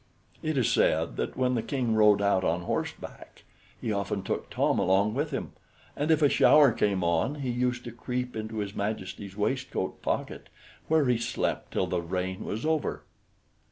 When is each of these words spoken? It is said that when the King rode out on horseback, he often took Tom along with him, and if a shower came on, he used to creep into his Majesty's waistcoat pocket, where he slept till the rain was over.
It 0.41 0.57
is 0.57 0.71
said 0.71 1.15
that 1.17 1.37
when 1.37 1.53
the 1.53 1.61
King 1.61 1.93
rode 1.93 2.23
out 2.23 2.43
on 2.43 2.63
horseback, 2.63 3.43
he 3.79 3.93
often 3.93 4.23
took 4.23 4.49
Tom 4.49 4.79
along 4.79 5.13
with 5.13 5.29
him, 5.29 5.51
and 5.95 6.09
if 6.09 6.23
a 6.23 6.27
shower 6.27 6.71
came 6.71 7.03
on, 7.03 7.35
he 7.35 7.51
used 7.51 7.83
to 7.83 7.91
creep 7.91 8.35
into 8.35 8.57
his 8.57 8.73
Majesty's 8.73 9.37
waistcoat 9.37 10.01
pocket, 10.01 10.49
where 10.87 11.05
he 11.05 11.19
slept 11.19 11.71
till 11.73 11.85
the 11.85 12.01
rain 12.01 12.43
was 12.43 12.65
over. 12.65 13.03